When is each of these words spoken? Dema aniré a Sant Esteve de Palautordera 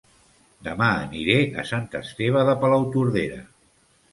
Dema 0.67 0.87
aniré 1.01 1.35
a 1.63 1.65
Sant 1.73 1.85
Esteve 2.01 2.43
de 2.51 2.57
Palautordera 2.65 3.39